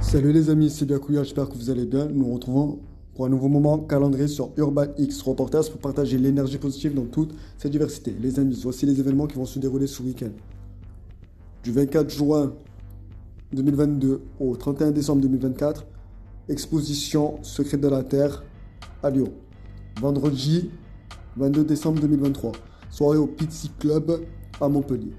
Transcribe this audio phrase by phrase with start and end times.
[0.00, 2.06] Salut les amis, c'est Biakouya, j'espère que vous allez bien.
[2.06, 2.80] Nous nous retrouvons
[3.14, 7.34] pour un nouveau moment calendrier sur Urban X Reporters pour partager l'énergie positive dans toute
[7.58, 8.16] cette diversité.
[8.18, 10.30] Les amis, voici les événements qui vont se dérouler ce week-end.
[11.62, 12.54] Du 24 juin
[13.52, 15.84] 2022 au 31 décembre 2024,
[16.48, 18.42] exposition Secret de la Terre
[19.02, 19.32] à Lyon.
[20.00, 20.70] Vendredi
[21.36, 22.52] 22 décembre 2023,
[22.90, 24.22] soirée au Pizzi Club
[24.60, 25.12] à Montpellier.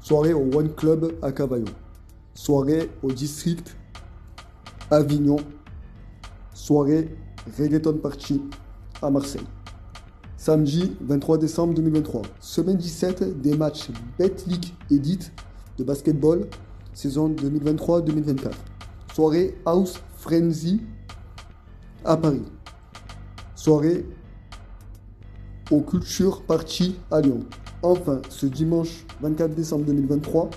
[0.00, 1.66] Soirée au One Club à Cavaillon.
[2.34, 3.76] Soirée au District
[4.90, 5.36] Avignon.
[6.54, 7.08] Soirée
[7.58, 8.42] Reggaeton Party
[9.02, 9.46] à Marseille.
[10.36, 12.22] Samedi 23 décembre 2023.
[12.40, 15.30] Semaine 17 des matchs Bet League Edit
[15.78, 16.46] de basketball
[16.92, 18.50] saison 2023-2024.
[19.14, 20.80] Soirée House Frenzy
[22.04, 22.42] à Paris.
[23.54, 24.06] Soirée
[25.70, 27.44] au Culture Party à Lyon.
[27.82, 30.50] Enfin, ce dimanche 24 décembre 2023,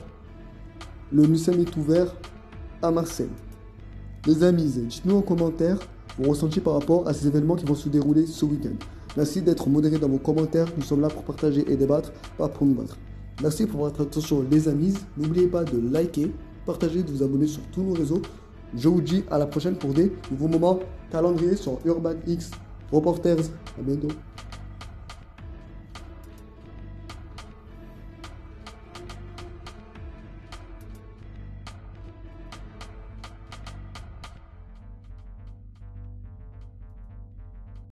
[1.13, 2.07] le MUSEM est ouvert
[2.81, 3.29] à Marseille.
[4.25, 5.77] Les amis, dites-nous en commentaire
[6.17, 8.75] vos ressentis par rapport à ces événements qui vont se dérouler ce week-end.
[9.15, 10.67] Merci d'être modéré dans vos commentaires.
[10.75, 12.97] Nous sommes là pour partager et débattre, pas pour nous battre.
[13.41, 14.93] Merci pour votre attention, les amis.
[15.17, 16.31] N'oubliez pas de liker,
[16.65, 18.21] partager, de vous abonner sur tous nos réseaux.
[18.75, 20.79] Je vous dis à la prochaine pour des nouveaux moments
[21.11, 22.49] calendrier sur Urban X
[22.91, 23.45] Reporters.
[23.77, 24.09] À bientôt.